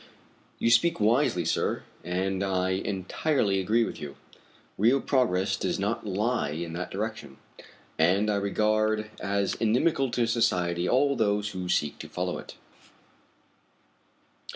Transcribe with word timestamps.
"You 0.57 0.71
speak 0.71 0.99
wisely, 0.99 1.45
sir, 1.45 1.83
and 2.03 2.43
I 2.43 2.71
entirely 2.71 3.59
agree 3.59 3.83
with 3.83 4.01
you. 4.01 4.15
Real 4.75 4.99
progress 4.99 5.55
does 5.55 5.77
not 5.77 6.07
lie 6.07 6.49
in 6.49 6.73
that 6.73 6.89
direction, 6.89 7.37
and 7.99 8.27
I 8.27 8.37
regard 8.37 9.11
as 9.19 9.53
inimical 9.53 10.09
to 10.09 10.25
society 10.25 10.89
all 10.89 11.15
those 11.15 11.49
who 11.49 11.69
seek 11.69 11.99
to 11.99 12.09
follow 12.09 12.39
it. 12.39 12.55